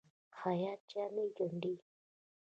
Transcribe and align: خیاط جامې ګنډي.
خیاط 0.39 0.79
جامې 0.91 1.25
ګنډي. 1.37 1.75